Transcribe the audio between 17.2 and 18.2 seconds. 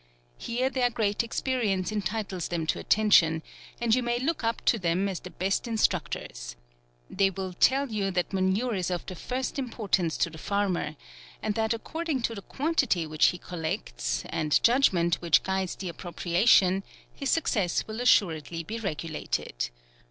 success will